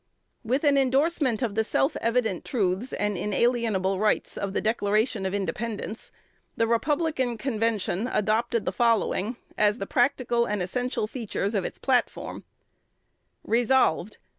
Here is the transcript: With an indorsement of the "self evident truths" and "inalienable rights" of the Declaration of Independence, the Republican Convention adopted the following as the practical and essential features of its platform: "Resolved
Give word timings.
With 0.43 0.63
an 0.63 0.77
indorsement 0.77 1.43
of 1.43 1.53
the 1.53 1.63
"self 1.63 1.95
evident 1.97 2.43
truths" 2.43 2.91
and 2.91 3.15
"inalienable 3.15 3.99
rights" 3.99 4.35
of 4.35 4.51
the 4.53 4.59
Declaration 4.59 5.27
of 5.27 5.33
Independence, 5.35 6.11
the 6.57 6.65
Republican 6.65 7.37
Convention 7.37 8.07
adopted 8.07 8.65
the 8.65 8.71
following 8.71 9.35
as 9.59 9.77
the 9.77 9.85
practical 9.85 10.47
and 10.47 10.59
essential 10.59 11.05
features 11.05 11.53
of 11.53 11.65
its 11.65 11.77
platform: 11.77 12.43
"Resolved 13.43 14.17